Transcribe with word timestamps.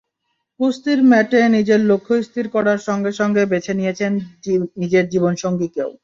কুস্তির 0.59 0.99
ম্যাটে 1.03 1.39
নিজের 1.55 1.81
লক্ষ্য 1.89 2.15
স্থির 2.27 2.45
করার 2.55 2.79
সঙ্গে 2.87 3.11
সঙ্গে 3.19 3.43
বেছে 3.51 3.73
নিয়েছেন 3.79 4.11
নিজের 4.81 5.05
জীবনসঙ্গীকেও। 5.13 5.89